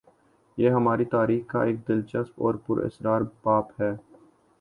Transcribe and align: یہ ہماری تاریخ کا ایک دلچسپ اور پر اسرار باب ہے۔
یہ 0.57 0.69
ہماری 0.69 1.05
تاریخ 1.05 1.45
کا 1.47 1.63
ایک 1.63 1.87
دلچسپ 1.87 2.41
اور 2.41 2.55
پر 2.67 2.77
اسرار 2.77 3.21
باب 3.43 3.65
ہے۔ 3.79 3.91